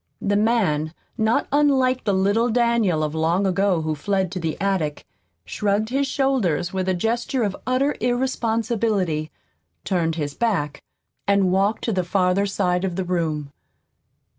[0.19, 5.05] The man, not unlike the little Daniel of long ago who fled to the attic,
[5.45, 9.29] shrugged his shoulders with a gesture of utter irresponsibility,
[9.85, 10.81] turned his back
[11.27, 13.51] and walked to the farther side of the room.